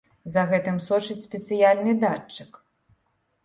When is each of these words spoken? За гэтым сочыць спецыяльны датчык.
За 0.35 0.43
гэтым 0.53 0.79
сочыць 0.87 1.25
спецыяльны 1.27 1.97
датчык. 2.07 2.51